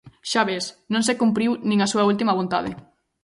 Xa 0.31 0.41
ves, 0.49 0.65
non 0.93 1.05
se 1.07 1.17
cumpriu 1.21 1.51
nin 1.67 1.79
a 1.81 1.89
súa 1.91 2.07
última 2.11 2.37
vontade. 2.39 2.71